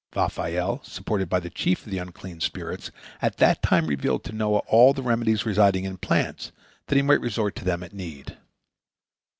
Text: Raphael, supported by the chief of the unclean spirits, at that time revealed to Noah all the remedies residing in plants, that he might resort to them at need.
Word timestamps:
Raphael, 0.15 0.81
supported 0.83 1.29
by 1.29 1.39
the 1.39 1.51
chief 1.51 1.85
of 1.85 1.91
the 1.91 1.99
unclean 1.99 2.39
spirits, 2.39 2.89
at 3.21 3.37
that 3.37 3.61
time 3.61 3.85
revealed 3.85 4.23
to 4.23 4.31
Noah 4.33 4.63
all 4.65 4.93
the 4.95 5.03
remedies 5.03 5.45
residing 5.45 5.83
in 5.83 5.97
plants, 5.97 6.51
that 6.87 6.95
he 6.95 7.03
might 7.03 7.21
resort 7.21 7.55
to 7.57 7.63
them 7.63 7.83
at 7.83 7.93
need. 7.93 8.35